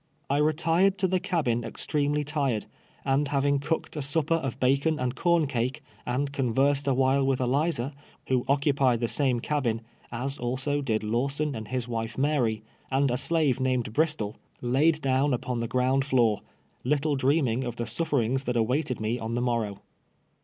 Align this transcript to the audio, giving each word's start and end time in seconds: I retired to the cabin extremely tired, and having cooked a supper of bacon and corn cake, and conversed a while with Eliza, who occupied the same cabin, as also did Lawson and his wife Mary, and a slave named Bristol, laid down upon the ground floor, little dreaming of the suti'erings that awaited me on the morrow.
I 0.31 0.37
retired 0.39 0.97
to 0.97 1.07
the 1.07 1.19
cabin 1.19 1.63
extremely 1.63 2.23
tired, 2.23 2.65
and 3.05 3.27
having 3.27 3.59
cooked 3.59 3.95
a 3.95 4.01
supper 4.01 4.33
of 4.33 4.59
bacon 4.59 4.99
and 4.99 5.13
corn 5.13 5.45
cake, 5.45 5.83
and 6.07 6.33
conversed 6.33 6.87
a 6.87 6.93
while 6.95 7.23
with 7.23 7.39
Eliza, 7.39 7.93
who 8.27 8.43
occupied 8.47 8.99
the 8.99 9.07
same 9.07 9.39
cabin, 9.41 9.81
as 10.11 10.39
also 10.39 10.81
did 10.81 11.03
Lawson 11.03 11.53
and 11.53 11.67
his 11.67 11.87
wife 11.87 12.17
Mary, 12.17 12.63
and 12.89 13.11
a 13.11 13.15
slave 13.15 13.59
named 13.59 13.93
Bristol, 13.93 14.37
laid 14.59 15.03
down 15.03 15.35
upon 15.35 15.59
the 15.59 15.67
ground 15.67 16.03
floor, 16.03 16.41
little 16.83 17.15
dreaming 17.15 17.63
of 17.63 17.75
the 17.75 17.83
suti'erings 17.85 18.45
that 18.45 18.57
awaited 18.57 18.99
me 18.99 19.19
on 19.19 19.35
the 19.35 19.39
morrow. 19.41 19.81